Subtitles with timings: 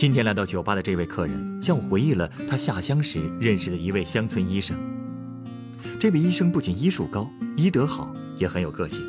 [0.00, 4.74] 今天来到酒吧的这位客人，向我回忆了他下乡时认识的一位乡村医生。
[6.00, 9.02] 这位医生不仅医术高、医德好，也很有个性。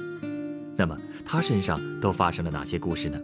[0.75, 3.17] 那么他身上都发生了哪些故事呢？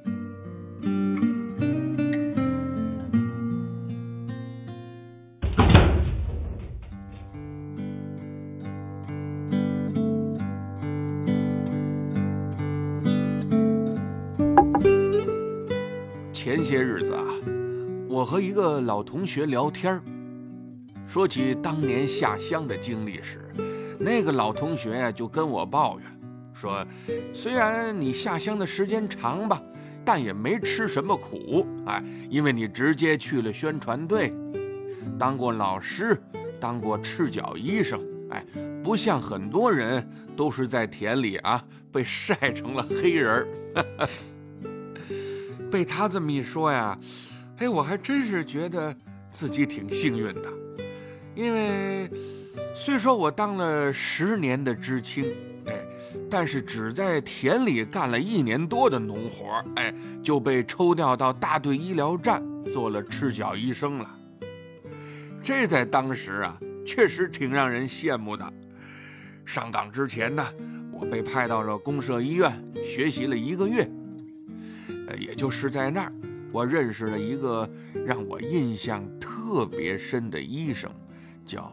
[16.34, 17.27] 前些日子啊，
[18.18, 20.02] 我和一个老同学聊天，
[21.08, 23.48] 说起当年下乡的经历时，
[24.00, 26.20] 那个老同学呀就跟我抱怨
[26.52, 26.84] 说，
[27.32, 29.62] 虽然你下乡的时间长吧，
[30.04, 34.34] 但也没吃什么苦，哎，因为你直接去了宣传队，
[35.20, 36.20] 当过老师，
[36.60, 38.44] 当过赤脚医生，哎，
[38.84, 40.04] 不像很多人
[40.36, 43.48] 都是在田里啊被晒成了黑人儿。
[45.70, 46.98] 被他这么一说呀，
[47.60, 48.96] 哎，我还真是觉得
[49.32, 50.50] 自己挺幸运的，
[51.34, 52.10] 因为
[52.76, 55.26] 虽说我当了十年的知青，
[55.66, 55.74] 哎，
[56.30, 59.92] 但是只在田里干了一年多的农活，哎，
[60.24, 64.16] 就被抽调到大队医疗站做了赤脚医生了。
[65.42, 68.54] 这在当时啊，确实挺让人羡慕的。
[69.46, 70.46] 上岗之前呢，
[70.92, 72.52] 我被派到了公社医院
[72.84, 73.90] 学习了一个月。
[75.08, 76.12] 呃，也就是在那儿，
[76.58, 77.70] 我认识了一个
[78.04, 80.92] 让我印象特别深的医生，
[81.46, 81.72] 叫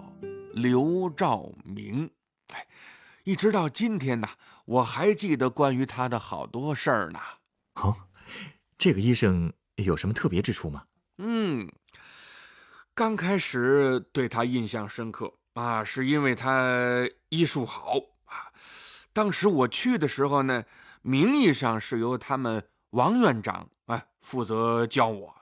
[0.52, 2.10] 刘兆明。
[2.48, 2.66] 哎，
[3.22, 4.28] 一直到今天呢，
[4.66, 7.18] 我还记得关于他的好多事儿呢。
[7.76, 7.96] 哦，
[8.76, 10.84] 这个医生有什么特别之处吗？
[11.16, 11.66] 嗯，
[12.94, 17.94] 刚开始对他印象深刻啊，是因为他医术好
[18.26, 18.52] 啊。
[19.14, 20.64] 当时我去的时候呢，
[21.00, 22.62] 名义上是由他们。
[22.94, 25.34] 王院长哎，负责教我，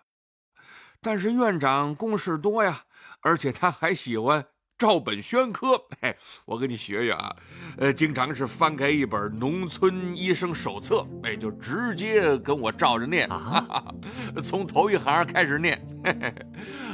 [1.02, 2.82] 但是院长公事多呀，
[3.20, 4.42] 而且他还喜欢
[4.78, 5.78] 照本宣科。
[6.00, 7.36] 哎，我跟你学学啊，
[7.76, 13.94] 呃，经常是翻开一本《农村医生手册》，哎，就直接跟我照着念啊，
[14.42, 15.78] 从头一行开始念。
[16.02, 16.34] 嘿嘿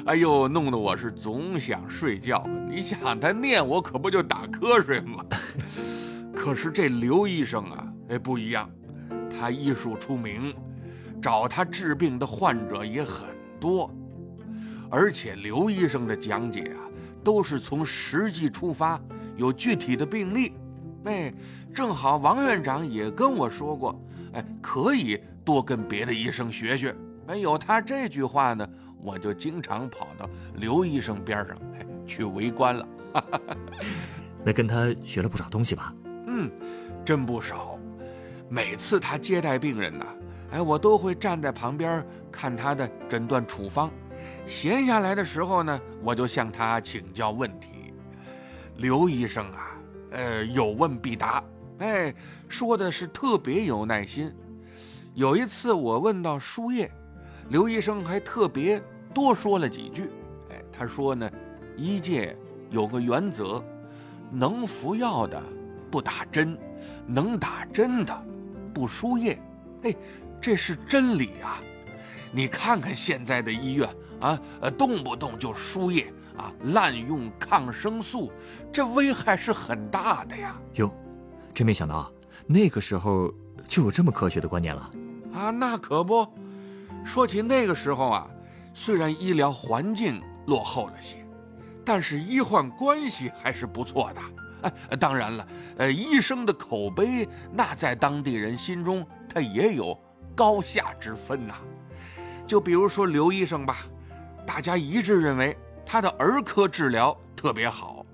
[0.07, 2.45] 哎呦，弄得我是总想睡觉。
[2.69, 5.25] 你想他念，我可不就打瞌睡吗？
[6.35, 8.69] 可是这刘医生啊，哎，不一样。
[9.39, 10.55] 他医术出名，
[11.23, 13.29] 找他治病的患者也很
[13.61, 13.91] 多，
[14.91, 16.81] 而且刘医生的讲解啊，
[17.23, 19.01] 都是从实际出发，
[19.37, 20.53] 有具体的病例。
[21.05, 21.33] 哎，
[21.73, 24.01] 正好王院长也跟我说过，
[24.33, 26.95] 哎，可以多跟别的医生学学。
[27.29, 28.69] 哎，有他这句话呢，
[29.01, 32.89] 我就经常跑到刘医生边上，哎，去围观了。
[34.45, 35.95] 那跟他学了不少东西吧？
[36.27, 36.51] 嗯，
[37.05, 37.78] 真不少。
[38.49, 40.07] 每次他接待病人呢，
[40.53, 43.91] 哎，我都会站在旁边看他的诊断处方。
[44.47, 47.93] 闲下来的时候呢，我就向他请教问题。
[48.77, 49.77] 刘医生啊，
[50.13, 51.45] 呃，有问必答，
[51.81, 52.15] 哎，
[52.49, 54.33] 说的是特别有耐心。
[55.15, 56.91] 有一次我问到输液，
[57.51, 58.83] 刘医生还特别
[59.13, 60.11] 多说了几句。
[60.51, 61.31] 哎，他说呢，
[61.77, 62.35] 医界
[62.71, 63.63] 有个原则，
[64.31, 65.43] 能服药的
[65.91, 66.57] 不打针，
[67.07, 68.25] 能打针的。
[68.69, 69.41] 不输液，
[69.83, 69.95] 哎，
[70.41, 71.61] 这是真理啊！
[72.31, 73.89] 你看看现在的医院
[74.21, 78.31] 啊，呃，动不动就输液啊，滥用抗生素，
[78.73, 80.61] 这危害是很大的呀。
[80.75, 80.95] 哟，
[81.55, 82.11] 真没想到啊，
[82.47, 83.33] 那个时候
[83.67, 84.91] 就有这么科学的观念了
[85.33, 85.51] 啊！
[85.51, 86.27] 那可不，
[87.05, 88.31] 说起那个时候啊，
[88.75, 91.17] 虽然医疗环境落后了些，
[91.85, 94.21] 但是医患关系还是不错的。
[94.63, 95.47] 哎，当然了，
[95.79, 99.99] 呃，医生的口碑那在当地人心中他也有
[100.35, 101.55] 高下之分呐。
[102.47, 103.77] 就比如说刘医生吧，
[104.47, 108.05] 大家一致认为他的儿科治疗特别好，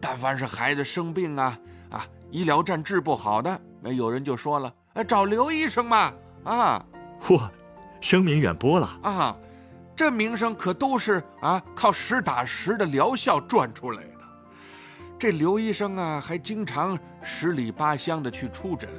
[0.00, 1.58] 但凡是孩子生病啊
[1.90, 6.12] 啊，医疗站治不好的，那有人就说了，哎，找刘医生嘛，
[6.44, 6.84] 啊，
[7.20, 7.40] 嚯，
[8.00, 9.36] 声名远播了啊，
[9.94, 14.02] 这名声可都是啊靠实打实的疗效赚出来。
[15.18, 18.90] 这刘医生啊，还经常十里八乡的去出诊，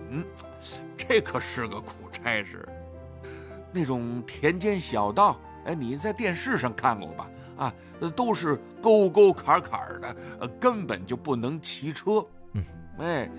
[0.97, 2.67] 这可是个苦差事。
[3.71, 7.29] 那种田间小道哎，你在电视上看过吧？
[7.57, 7.73] 啊，
[8.15, 12.25] 都是沟沟坎坎的，呃，根本就不能骑车。
[12.53, 12.63] 嗯，
[12.99, 13.29] 哎，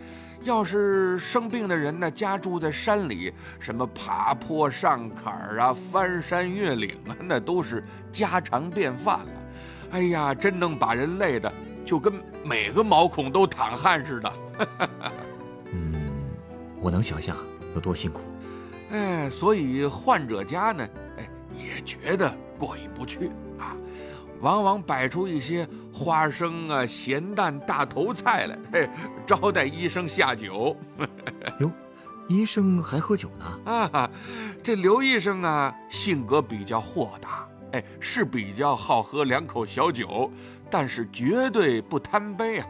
[0.43, 7.83] 要是生病的人呢，家住在山里，什么爬坡上坎儿啊，翻山越岭啊，那都是
[8.13, 9.33] 家常便饭了。
[9.93, 11.53] 哎呀，真能把人累的，
[11.85, 12.13] 就跟
[12.45, 14.33] 每个毛孔都淌汗似的。
[15.73, 15.95] 嗯，
[16.81, 17.37] 我能想象
[17.75, 18.21] 有多辛苦。
[18.91, 20.89] 哎，所以患者家呢，
[21.19, 23.29] 哎，也觉得过意不去
[23.59, 23.75] 啊，
[24.41, 28.91] 往往摆出一些花生啊、咸蛋、大头菜来，嘿，
[29.27, 30.77] 招待医生下酒。
[31.61, 31.71] 哟，
[32.29, 33.73] 医生还喝酒呢？
[33.73, 34.11] 啊，
[34.63, 40.31] 这刘医生啊，性格比较豁达，哎，是比较好喝两口小酒，
[40.71, 42.69] 但是绝对不贪杯啊，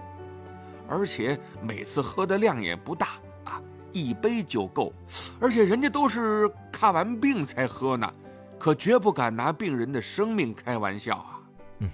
[0.88, 3.08] 而且每次喝的量也不大
[3.44, 3.60] 啊。
[3.92, 4.94] 一杯就够，
[5.38, 8.10] 而且人家都是看完病才喝呢，
[8.58, 11.38] 可绝不敢拿病人的生命开玩笑啊。
[11.80, 11.90] 嗯，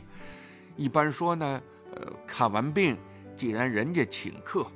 [0.77, 1.63] 一般说呢，
[1.97, 2.97] 呃，看完病，
[3.37, 4.71] 既然人家请客啊，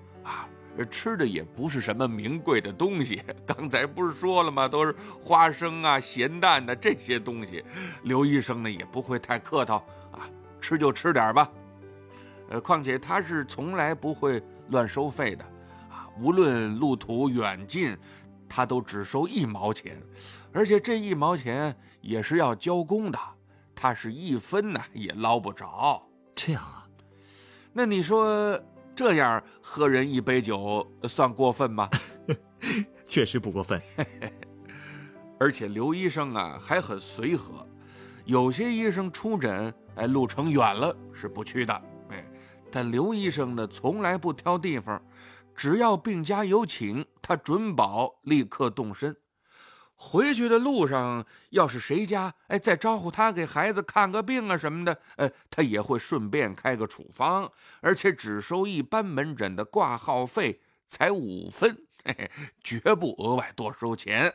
[0.83, 3.23] 吃的也不是什么名贵的东西。
[3.45, 4.67] 刚才不是说了吗？
[4.67, 7.63] 都是花生啊、咸蛋的这些东西。
[8.05, 9.77] 刘医生呢也不会太客套
[10.11, 10.27] 啊，
[10.61, 11.47] 吃就吃点吧。
[12.49, 15.45] 呃，况且他是从来不会乱收费的。
[15.91, 17.97] 啊无论路途远近，
[18.49, 20.01] 他都只收一毛钱，
[20.53, 23.19] 而且这一毛钱也是要交工的，
[23.75, 26.03] 他是一分呢也捞不着。
[26.35, 26.87] 这样啊？
[27.73, 28.61] 那你说
[28.95, 31.89] 这样喝人一杯酒算过分吗？
[33.07, 33.81] 确实不过分。
[35.39, 37.67] 而且刘医生啊还很随和，
[38.25, 42.25] 有些医生出诊，哎，路程远了是不去的，哎，
[42.71, 45.03] 但刘医生呢从来不挑地方。
[45.55, 49.15] 只要病家有请，他准保立刻动身。
[49.97, 57.51] 回去的路上，要是谁家哎再招呼他给孩子看个病啊什么的，呃，他也会顺便开个处方，
[57.81, 62.31] 而且只收一般门诊的挂号费，才五分，嘿嘿，
[62.63, 64.35] 绝不额外多收钱。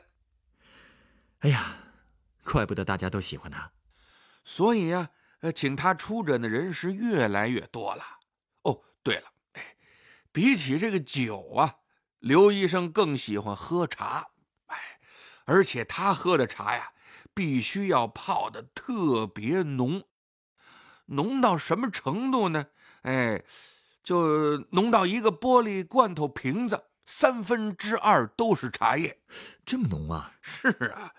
[1.40, 1.78] 哎呀，
[2.44, 3.72] 怪不得大家都喜欢他。
[4.44, 5.10] 所以呀，
[5.42, 8.04] 呃，请他出诊的人是越来越多了。
[8.64, 9.24] 哦，对了。
[9.54, 9.76] 哎
[10.32, 11.78] 比起这个酒啊，
[12.20, 14.39] 刘医生更喜欢喝茶，哎，
[15.50, 16.92] 而且他喝的茶呀，
[17.34, 20.04] 必须要泡的特别浓，
[21.07, 22.68] 浓到什么程度呢？
[23.01, 23.44] 哎，
[24.04, 29.19] 就浓到一个玻璃罐头瓶子三分之二都是茶叶，
[29.66, 30.34] 这么浓啊？
[30.40, 31.16] 是啊，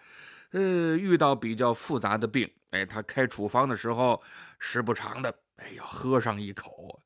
[0.52, 4.22] 呃，遇到比较复杂的病，哎，他开处方的时候，
[4.60, 5.40] 时不常的。
[5.56, 7.02] 哎，要喝上一口。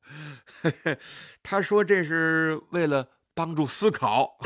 [1.41, 4.39] 他说这是为了帮助思考，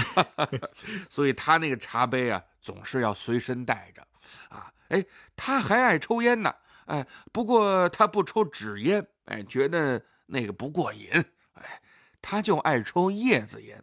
[1.09, 4.05] 所以他那个茶杯啊，总是要随身带着。
[4.49, 5.05] 啊，哎，
[5.35, 6.53] 他还爱抽烟呢。
[6.85, 11.11] 哎，不过他不抽纸烟，哎，觉得那个不过瘾。
[11.53, 11.81] 哎，
[12.21, 13.81] 他就爱抽叶子烟，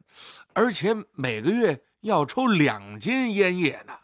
[0.53, 3.97] 而且每个月要抽两斤烟叶呢。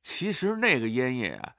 [0.00, 1.54] 其实那个烟叶啊，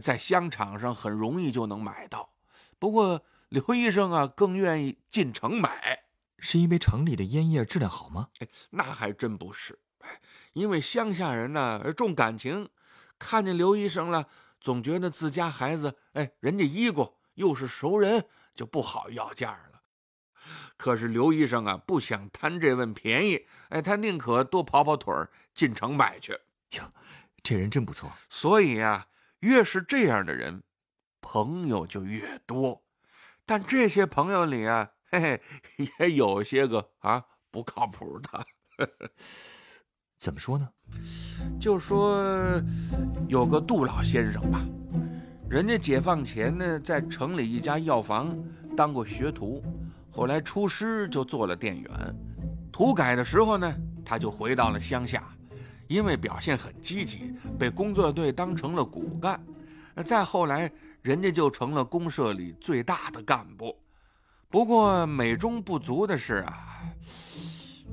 [0.00, 2.34] 在香场上很容易就能买到。
[2.78, 5.98] 不过刘医生啊，更愿意进城买，
[6.38, 8.28] 是因为城里的烟叶质量好吗？
[8.40, 9.78] 哎，那还真不是。
[10.00, 10.20] 哎，
[10.52, 12.68] 因为乡下人呢重感情，
[13.18, 14.28] 看见刘医生了，
[14.60, 18.24] 总觉得自家孩子，哎，人家医过，又是熟人，
[18.54, 19.82] 就不好要价了。
[20.76, 26.38] 可是刘医生啊，不想贪这份便宜，哎，他宁可多跑跑腿儿进城买去。
[26.72, 26.92] 哟，
[27.42, 28.12] 这人真不错。
[28.30, 29.08] 所以啊，
[29.40, 30.62] 越是这样的人。
[31.20, 32.82] 朋友就越多，
[33.44, 35.40] 但这些朋友里啊，嘿嘿，
[35.98, 38.88] 也有些个啊不靠谱的。
[40.18, 40.68] 怎么说呢？
[41.60, 42.62] 就说
[43.28, 44.64] 有个杜老先生吧，
[45.48, 48.36] 人家解放前呢，在城里一家药房
[48.76, 49.62] 当过学徒，
[50.10, 51.90] 后来出师就做了店员。
[52.70, 53.74] 土改的时候呢，
[54.04, 55.24] 他就回到了乡下，
[55.86, 59.42] 因为表现很积极，被工作队当成了骨干。
[60.04, 60.70] 再后来。
[61.00, 63.74] 人家就成了公社里最大的干部，
[64.50, 66.80] 不过美中不足的是啊，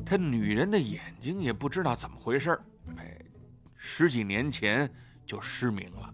[0.05, 2.57] 他女人的眼睛也不知道怎么回事
[2.97, 3.17] 哎，
[3.75, 4.89] 十几年前
[5.25, 6.13] 就失明了。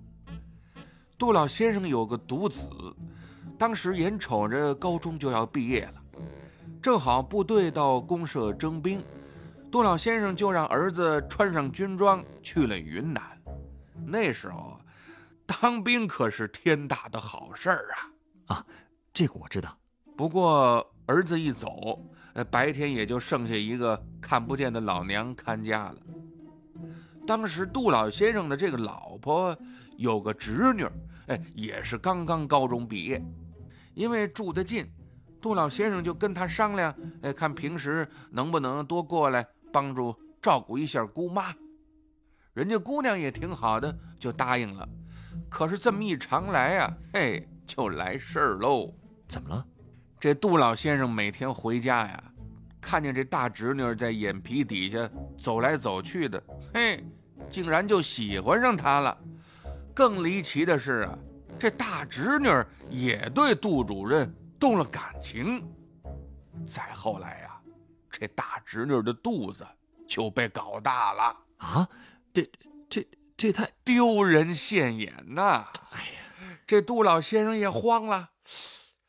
[1.18, 2.70] 杜老先生有个独子，
[3.58, 6.02] 当时眼瞅着高中就要毕业了，
[6.82, 9.04] 正好部队到公社征兵，
[9.72, 13.24] 杜老先生就让儿子穿上军装去了云南。
[14.06, 14.80] 那时候。
[15.62, 18.56] 当兵可是天大的好事儿啊！
[18.56, 18.66] 啊，
[19.12, 19.78] 这个我知道。
[20.22, 22.00] 不过儿子一走，
[22.34, 25.96] 呃，白天也就剩下一个看不见的老娘看家了。
[27.26, 29.58] 当时杜老先生的这个老婆
[29.98, 30.86] 有个侄女，
[31.26, 33.20] 哎，也是刚刚高中毕业。
[33.96, 34.88] 因为住得近，
[35.42, 41.46] 杜老先生就跟他商量，哎，看平时能不能多过来帮助照顾一下姑妈。
[42.54, 44.88] 人家姑娘也挺好的，就答应了。
[45.50, 48.94] 可是这么一常来啊，嘿，就来事儿喽。
[49.28, 49.66] 怎么了？
[50.22, 52.24] 这杜老先生每天回家呀，
[52.80, 57.04] 看见这大侄女在眼皮底下走来走去的，嘿，
[57.50, 59.18] 竟然就喜欢上她了。
[59.96, 61.18] 更离奇的是啊，
[61.58, 62.48] 这大侄女
[62.88, 65.68] 也对杜主任动了感情。
[66.68, 67.60] 再后来呀，
[68.12, 69.66] 这大侄女的肚子
[70.08, 71.90] 就被搞大了啊！
[72.32, 72.48] 这、
[72.88, 75.68] 这、这太丢人现眼呐！
[75.90, 78.30] 哎呀，这杜老先生也慌了。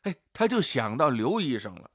[0.03, 1.89] 哎，他就想到刘医生了。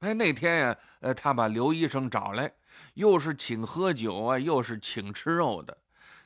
[0.00, 2.54] 哎，那天呀，呃，他把刘医生找来，
[2.94, 5.78] 又是请喝酒啊，又是请吃肉的。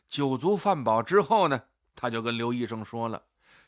[0.09, 1.63] 酒足饭饱之后呢，
[1.95, 3.23] 他就跟刘医生说了，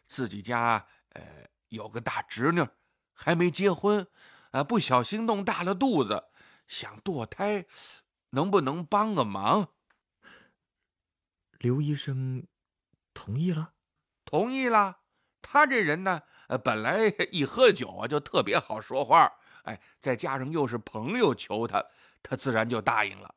[0.06, 1.22] 自己家呃
[1.68, 2.66] 有个大侄女，
[3.12, 4.06] 还没结婚，
[4.50, 6.30] 啊，不小心弄大了肚子，
[6.66, 7.66] 想堕胎，
[8.30, 9.68] 能不能帮个忙？
[11.58, 12.46] 刘医生
[13.12, 13.74] 同意了，
[14.24, 15.00] 同意了。
[15.42, 16.22] 他这人呢？
[16.48, 19.30] 呃，本来 一喝酒啊就特别好说话，
[19.62, 21.82] 哎，再加上又是朋友求他，
[22.22, 23.34] 他自然就答应了，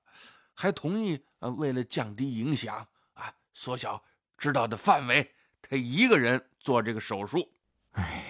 [0.54, 4.04] 还同意呃，为了降低影响啊，缩小
[4.38, 7.48] 知道的范围，他一个人做这个手术。
[7.92, 8.24] 哎，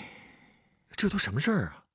[0.98, 1.86] 这都什么事儿啊？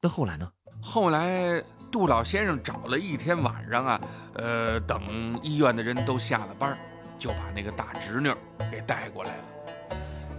[0.00, 0.52] 那后来呢？
[0.80, 1.60] 后来
[1.90, 4.00] 杜老先生找了一天晚上啊，
[4.34, 6.78] 呃，等医院的人都下了班，
[7.18, 8.32] 就把那个大侄女
[8.70, 9.44] 给带过来了。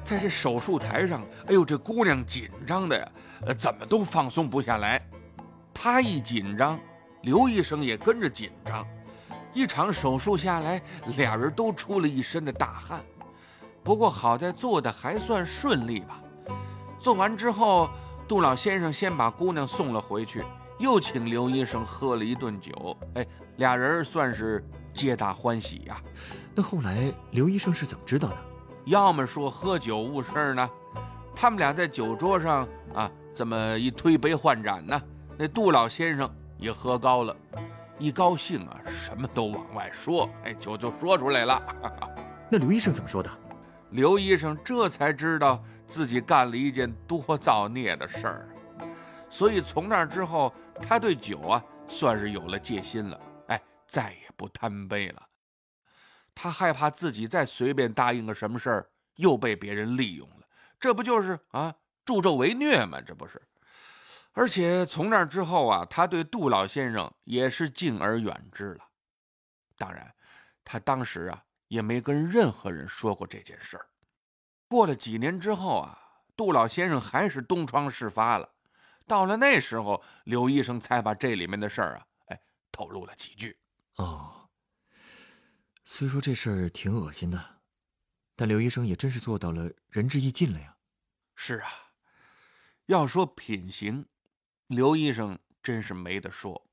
[0.09, 3.11] 在这手术台上，哎呦，这姑娘紧张的呀，
[3.45, 4.99] 呃，怎么都放松不下来。
[5.71, 6.79] 她一紧张，
[7.21, 8.83] 刘医生也跟着紧张。
[9.53, 10.81] 一场手术下来，
[11.15, 13.03] 俩人都出了一身的大汗。
[13.83, 16.19] 不过好在做的还算顺利吧。
[16.99, 17.87] 做完之后，
[18.27, 20.43] 杜老先生先把姑娘送了回去，
[20.79, 22.97] 又请刘医生喝了一顿酒。
[23.13, 23.23] 哎，
[23.57, 26.01] 俩人算是皆大欢喜呀。
[26.55, 28.37] 那后来刘医生是怎么知道的？
[28.85, 30.69] 要么说喝酒误事呢，
[31.35, 35.01] 他们俩在酒桌上啊，这么一推杯换盏呢，
[35.37, 37.35] 那杜老先生也喝高了，
[37.97, 41.61] 一高兴啊，什么都往外说，哎，酒就说出来了。
[42.49, 43.29] 那刘医生怎么说的？
[43.91, 48.49] 刘医生这才知道自己干了一件多造孽的事儿，
[49.29, 55.21] 所以从那之后，他对酒啊算是有了戒心了，哎，再也不贪杯了。
[56.41, 60.47] 他害怕自己再随便答应个什么事儿，又被别人利用了，
[60.79, 63.01] 这不就是啊助纣为虐吗？
[63.01, 63.41] 这不是。
[64.31, 68.85] 而且从那之后啊，他对杜老先生也是敬而远之了。
[69.77, 70.09] 当然，
[70.63, 73.85] 他当时啊也没跟任何人说过这件事儿。
[74.69, 75.99] 过了几年之后啊，
[76.37, 78.49] 杜老先生还是东窗事发了。
[79.05, 82.39] 到了那时候，刘医生才把这里面的事儿啊，哎，
[82.71, 83.57] 透露了几句。
[83.97, 84.38] 哦。
[85.91, 87.61] 虽说这事儿挺恶心的，
[88.35, 90.77] 但刘医生也真是做到了仁至义尽了呀。
[91.35, 91.67] 是啊，
[92.85, 94.05] 要说品行，
[94.67, 96.69] 刘医生真是没得说。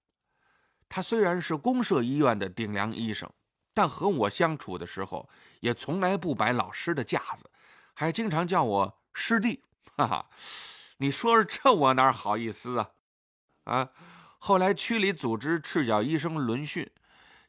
[0.87, 3.29] 他虽然是公社医院的顶梁医生，
[3.73, 5.29] 但和我相处的时候，
[5.61, 7.51] 也从来不摆老师的架子，
[7.95, 9.65] 还经常叫我师弟。
[9.97, 10.29] 哈哈，
[10.99, 12.91] 你说说这我哪好意思啊？
[13.65, 13.91] 啊，
[14.39, 16.89] 后来区里组织赤脚医生轮训。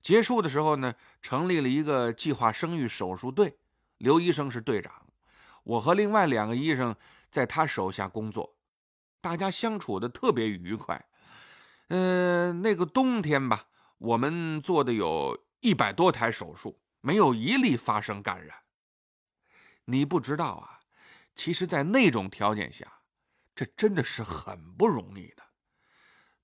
[0.07, 3.57] 结束的时候呢，成立了一个计划生育手术队，
[3.97, 5.05] 刘医生是队长，
[5.65, 6.95] 我和另外两个医生
[7.29, 8.55] 在他手下工作，
[9.19, 11.05] 大家相处的特别愉快。
[11.89, 13.65] 嗯，那个冬天吧，
[13.97, 18.55] 我们做的有一百多台手术，没有一例发生感染。
[19.83, 20.79] 你不知道啊，
[21.35, 22.99] 其实，在那种条件下，
[23.53, 25.43] 这真的是很不容易的。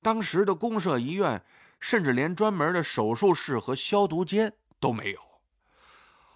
[0.01, 1.41] 当时的公社医院。
[1.83, 5.19] 甚至连专门的手术室和消毒间都没有。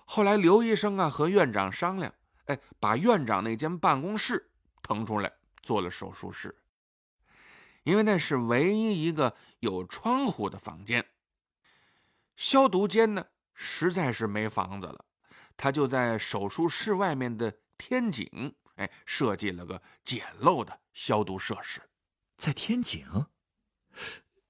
[0.03, 2.13] 后来刘医生啊和院长商量，
[2.47, 4.51] 哎，把院长那间办公室
[4.81, 5.31] 腾出来
[5.63, 6.53] 做了手术室，
[7.83, 11.05] 因为那是唯一一个有窗户的房间。
[12.35, 15.05] 消毒间呢，实在是没房子了，
[15.55, 21.81] 他就在手术室外面的天井，哎，设计了个简陋的消毒设施，
[22.35, 23.07] 在天井。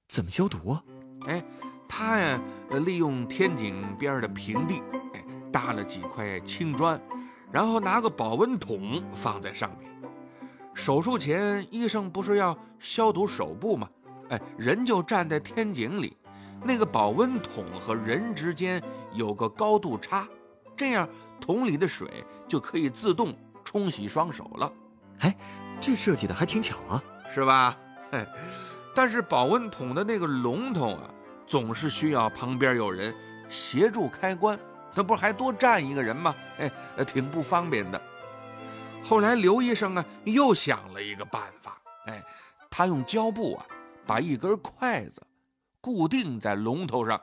[0.08, 0.84] 怎么消毒啊？
[1.28, 1.44] 哎，
[1.88, 2.40] 他呀，
[2.86, 4.82] 利用天井边的平地，
[5.14, 7.00] 哎，搭了几块青砖，
[7.52, 9.92] 然后拿个保温桶放在上面。
[10.74, 13.90] 手术前，医生不是要消毒手部吗？
[14.30, 16.16] 哎，人就站在天井里，
[16.64, 18.82] 那个保温桶和人之间
[19.14, 20.28] 有个高度差，
[20.76, 21.08] 这样
[21.42, 24.72] 桶里的水就可以自动冲洗双手了。
[25.20, 25.36] 哎，
[25.82, 27.78] 这设计的还挺巧啊，是吧？
[28.12, 28.26] 嘿，
[28.98, 31.08] 但是保温桶的那个龙头啊，
[31.46, 33.14] 总是需要旁边有人
[33.48, 34.60] 协助开关，
[34.96, 36.34] 那不是还多站一个人吗？
[36.58, 36.72] 哎，
[37.06, 38.02] 挺不方便的。
[39.04, 42.24] 后来刘医生啊，又想了一个办法，哎，
[42.72, 43.68] 他用胶布啊，
[44.04, 45.22] 把一根筷子
[45.80, 47.22] 固定在龙头上，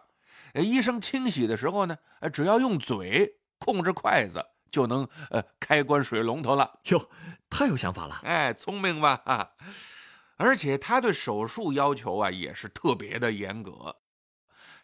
[0.55, 1.99] 医生清洗的时候呢，
[2.33, 3.29] 只要用嘴
[3.59, 4.41] 控制筷子，
[4.71, 6.71] 就能呃开关水龙头了。
[6.85, 7.11] 哟，
[7.51, 9.21] 太有想法了，哎，聪明吧？
[9.27, 9.51] 哈。
[10.37, 13.97] 而且他对手术要求啊也是特别的严格，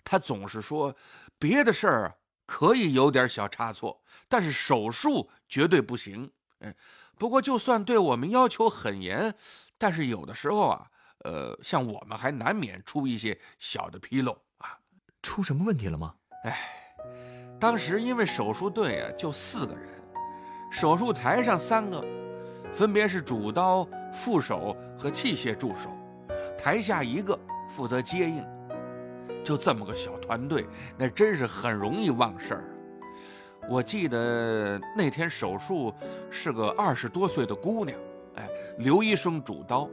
[0.04, 0.96] 他总是说
[1.38, 2.16] 别的事儿
[2.46, 6.30] 可以有点小差错，但是手术绝对不行。
[6.60, 6.74] 哎，
[7.18, 9.34] 不过就算对我们要求很严，
[9.78, 10.90] 但是有的时候啊，
[11.24, 14.78] 呃，像我们还难免出一些小的纰漏啊。
[15.22, 16.14] 出什么问题了吗？
[16.44, 16.94] 哎，
[17.58, 20.02] 当时因为手术队啊就四个人，
[20.70, 22.00] 手术台上三个，
[22.72, 25.90] 分别是主刀、副手和器械助手，
[26.56, 28.44] 台下一个负责接应，
[29.44, 32.64] 就这么个小团队，那真是很容易忘事儿。
[33.68, 35.92] 我记得那天手术
[36.30, 37.98] 是个二十多岁的姑娘，
[38.36, 38.48] 哎，
[38.78, 39.88] 刘医生主刀，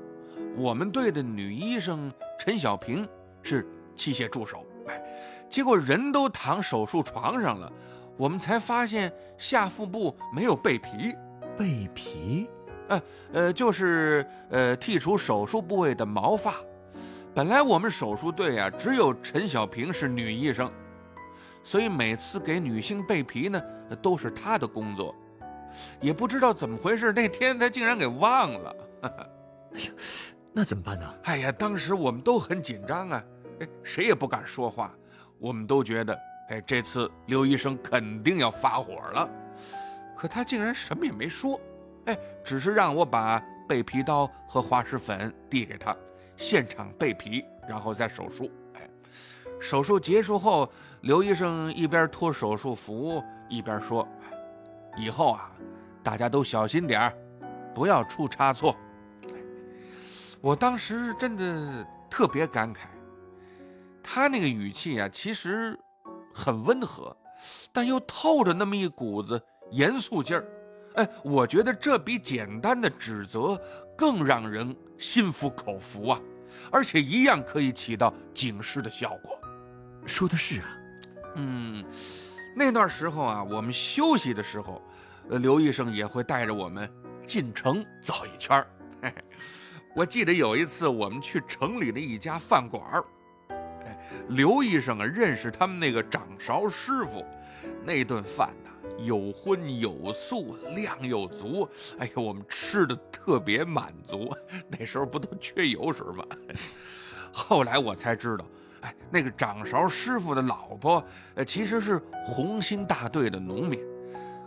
[0.56, 3.08] 我们队的女医生陈小平
[3.42, 5.04] 是器械助手，哎，
[5.50, 7.72] 结果人都躺手术床上了，
[8.16, 11.14] 我们才发现下腹部没有备皮，
[11.58, 12.50] 备皮，
[12.88, 13.02] 呃
[13.34, 16.56] 呃，就是呃剔除手术部位的毛发。
[17.34, 20.72] 本来我们手术队啊，只有陈小平是女医生。
[21.64, 23.62] 所以每次给女性备皮呢，
[24.02, 25.14] 都是她的工作，
[26.00, 28.76] 也不知道怎么回事，那天她竟然给忘了。
[29.04, 29.10] 哎
[29.82, 29.90] 呀，
[30.54, 31.14] 那怎么办呢？
[31.24, 33.24] 哎呀，当时我们都很紧张啊，
[33.60, 34.94] 哎，谁也不敢说话。
[35.40, 36.18] 我们都觉得，
[36.50, 39.30] 哎，这次刘医生肯定要发火了。
[40.16, 41.60] 可他竟然什么也没说，
[42.08, 45.96] 哎，只是让我把备皮刀和滑石粉递给他，
[46.36, 48.50] 现场备皮，然后再手术。
[48.74, 48.90] 哎
[49.60, 54.08] 手术结束后，刘医生一边脱手术服，一边说
[54.98, 55.52] ：“以后啊，
[56.04, 57.12] 大家都小心点，
[57.74, 58.76] 不要出差错。”
[60.40, 62.78] 我当时真的特别感慨，
[64.04, 65.78] 他那个语气啊，其实
[66.34, 67.18] 很温和，
[67.74, 70.48] 但又透着那么一股子严肃劲儿。
[70.98, 73.60] 哎，我觉得这比简单的指责
[73.96, 76.20] 更让人心服口服啊，
[76.72, 79.40] 而且一样可以起到警示的效果。
[80.06, 80.78] 说的是啊，
[81.36, 81.86] 嗯，
[82.56, 84.82] 那段时候啊，我们休息的时候，
[85.30, 86.90] 呃，刘医生也会带着我们
[87.28, 88.68] 进城走一圈儿。
[89.96, 93.06] 我记得有一次我们去城里的一家饭馆儿，
[93.84, 93.98] 哎，
[94.30, 97.24] 刘医生啊认识他们那个掌勺师傅，
[97.84, 98.70] 那顿饭呐
[99.00, 101.68] 有荤有素，量又足，
[102.00, 104.36] 哎呦，我们吃的特别满足。
[104.70, 106.26] 那时候不都缺油水吗？
[107.32, 108.46] 后来我才知道。
[108.82, 113.80] 哎，那个掌勺师傅的老婆，呃，其实是红星大队的农民，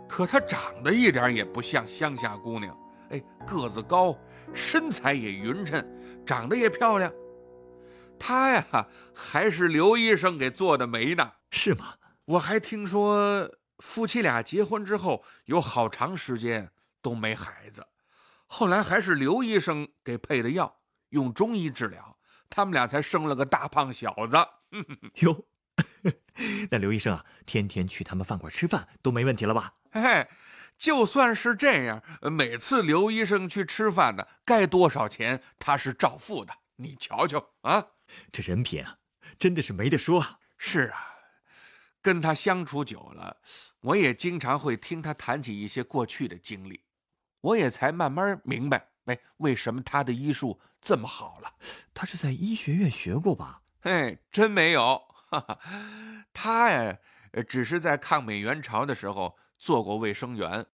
[0.07, 2.75] 可她长得一点也不像乡下姑娘。
[3.09, 4.17] 哎，个子高，
[4.53, 5.85] 身材也匀称，
[6.25, 7.11] 长得也漂亮。
[8.17, 11.29] 她呀，还是刘医生给做的媒呢。
[11.49, 11.95] 是吗？
[12.23, 17.87] 我还听说夫妻俩结婚之后有好长时间都没孩子，
[18.45, 22.17] 后来还是刘医生给配的药，用中医治疗。
[22.47, 24.37] 他们俩才生了个大胖小子
[25.25, 25.45] 哟，
[26.69, 29.73] 那刘医生啊，天天去他们饭馆吃饭都没问题了吧？
[29.91, 30.27] 嘿，
[30.77, 36.53] 就算是这样，每次刘医生去吃饭呢，该多少钱他是照付的。
[36.75, 37.83] 你瞧瞧啊，
[38.31, 38.97] 这人品啊，
[39.39, 40.39] 真的是没得说啊。
[40.57, 41.07] 是啊，
[42.01, 43.37] 跟他相处久了，
[43.81, 46.83] 我也经常会听他谈起一些过去的经历，
[47.41, 48.89] 我也才慢慢明白。
[49.05, 51.53] 哎，为什么他的医术这么好了？
[51.93, 53.63] 他是在医学院学过吧？
[53.81, 55.01] 嘿，真没有。
[56.31, 56.97] 他呀，
[57.47, 60.67] 只是在抗美援朝的时候做过卫生员，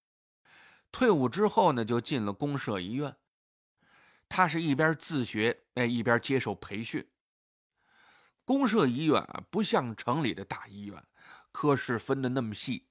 [0.91, 3.15] 退伍之后呢，就进了公社医院。
[4.28, 7.08] 他是一边自学，哎，一边接受培训。
[8.43, 11.02] 公社医院啊，不像城里的大医院，
[11.54, 12.87] 科室分的那么细，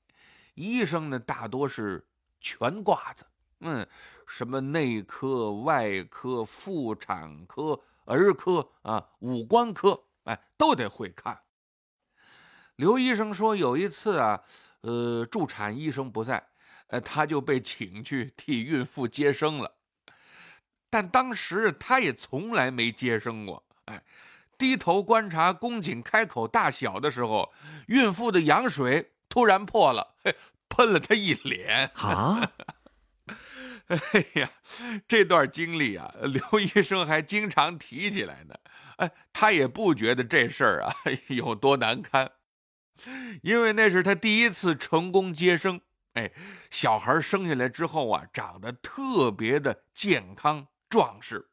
[0.57, 2.05] 医生呢，大多是
[2.40, 3.25] 全挂子。
[3.61, 3.87] 嗯，
[4.27, 11.38] 什么内科、外科、妇产科、儿科啊，五官科，哎，都得会看。
[12.77, 14.42] 刘医生说，有一次啊，
[14.83, 16.47] 呃，助产医生不在，
[16.88, 19.73] 呃，他就被请去替孕妇接生了。
[20.90, 24.03] 但当时他也从来没接生过，哎，
[24.59, 27.53] 低头观察宫颈开口大小的时候，
[27.88, 30.35] 孕妇的羊水突然破了，嘿，
[30.66, 31.90] 喷了他一脸。
[31.96, 32.53] 啊，
[33.88, 33.99] 哎
[34.40, 34.51] 呀，
[35.07, 38.55] 这段经历啊， 刘医生还经常提起来呢。
[38.96, 40.90] 哎，他也不觉得这事儿啊
[41.29, 42.33] 有多难堪，
[43.42, 45.83] 因为那是他第一次成功接生。
[46.14, 46.33] 哎，
[46.70, 51.51] 小孩生下来之后啊，长得特别的健康壮实，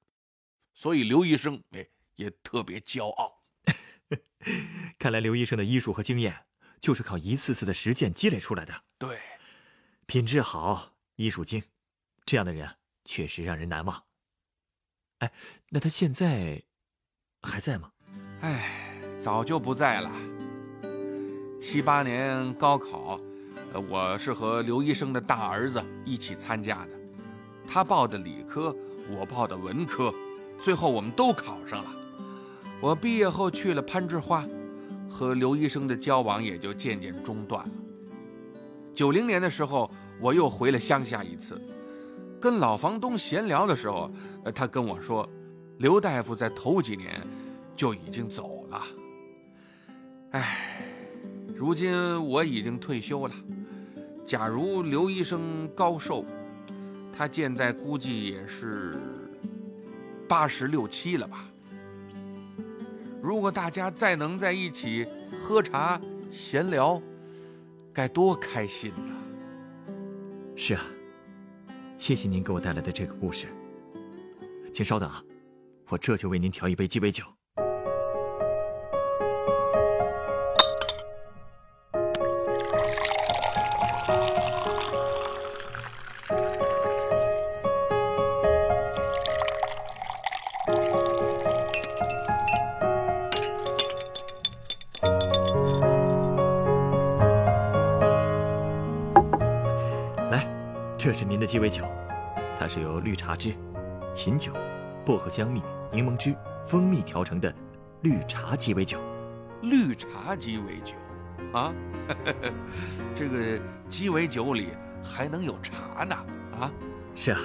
[0.74, 3.42] 所以刘医生哎也特别骄傲。
[4.98, 6.46] 看来刘医生的医术和经验
[6.84, 8.74] 就是靠一次次的实践积累出来的。
[8.98, 9.18] 对，
[10.06, 11.64] 品质好，医术精，
[12.26, 12.70] 这样的人
[13.06, 14.04] 确实让人难忘。
[15.20, 15.32] 哎，
[15.70, 16.62] 那他现在
[17.42, 17.90] 还在吗？
[18.42, 20.12] 哎，早就不在了。
[21.62, 23.18] 七八年高考。
[23.90, 26.92] 我是和刘医生的大儿子一起参加的，
[27.66, 28.76] 他报的理科，
[29.10, 30.14] 我报的文科，
[30.62, 31.90] 最后我们都考上了。
[32.80, 34.46] 我毕业后去了攀枝花，
[35.14, 37.72] 和刘医生的交往也就渐渐中断了。
[38.96, 41.62] 九零年的时候，我又回了乡下一次，
[42.42, 44.12] 跟老房东闲聊的时候，
[44.56, 45.30] 他跟我说，
[45.78, 47.22] 刘大夫在头几年
[47.76, 48.82] 就已经走了。
[50.32, 50.82] 唉，
[51.56, 51.94] 如今
[52.26, 53.36] 我已经退休了。
[54.26, 56.26] 假如刘医生高寿，
[57.16, 59.00] 他现在估计也是
[60.28, 61.46] 八十六七了吧。
[63.24, 65.08] 如果大家再能在一起
[65.40, 65.98] 喝茶
[66.30, 67.02] 闲聊，
[67.94, 69.16] 该多开心呐！
[70.58, 70.82] 是啊，
[71.98, 73.48] 谢谢您给我带来的这个故事。
[74.74, 75.24] 请稍等啊，
[75.88, 77.24] 我这就为您调一杯鸡尾酒。
[101.64, 101.86] 是您的鸡尾酒，
[102.60, 103.54] 它是由绿茶汁、
[104.14, 104.54] 琴酒、
[105.06, 107.54] 薄荷香蜜、柠檬汁、蜂蜜调成的
[108.02, 109.00] 绿茶鸡尾酒。
[109.62, 110.94] 绿茶鸡尾酒
[111.54, 111.74] 啊，
[113.16, 114.70] 这个鸡尾酒里
[115.02, 116.16] 还能有茶呢？
[116.60, 116.72] 啊，
[117.16, 117.40] 是啊，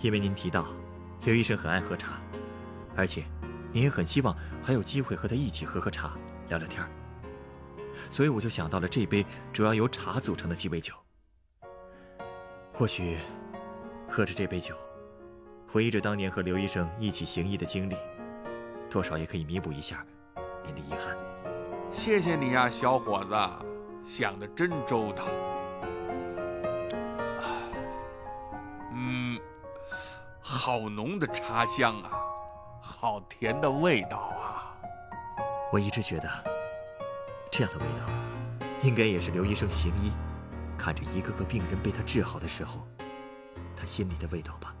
[0.00, 0.66] 因为您提到
[1.24, 2.20] 刘医生很爱喝茶，
[2.94, 3.24] 而且
[3.72, 6.10] 您也很希望还有机会和他一起喝喝茶、
[6.48, 6.86] 聊聊天
[8.10, 10.94] 所以我就想到了这杯主要由茶组成的鸡尾酒。
[12.74, 13.18] 或许，
[14.08, 14.74] 喝着这杯酒，
[15.68, 17.96] 回忆着当年和刘医生一起行医的经历，
[18.90, 20.04] 多少也可以弥补一下
[20.64, 21.14] 您的遗憾。
[21.92, 23.34] 谢谢你呀，小伙子，
[24.06, 25.24] 想的真周到。
[28.94, 29.38] 嗯，
[30.40, 32.10] 好浓的茶香啊，
[32.80, 34.74] 好甜的味道啊。
[35.70, 36.28] 我一直觉得，
[37.50, 40.10] 这样的味道，应该也是刘医生行医。
[40.84, 42.84] 看着一个个病人被他治好的时候，
[43.76, 44.74] 他心里的味道吧。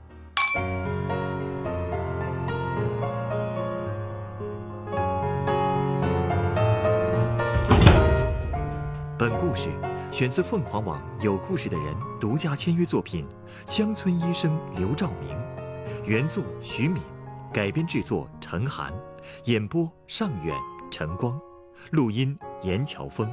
[9.16, 9.70] 本故事
[10.10, 13.24] 选自凤凰网有故事的人独家签约作品
[13.72, 15.30] 《乡村医生刘兆明》，
[16.04, 17.00] 原作徐敏，
[17.52, 18.92] 改编制作陈寒，
[19.44, 20.58] 演播尚远、
[20.90, 21.40] 陈光，
[21.92, 23.32] 录音严乔峰。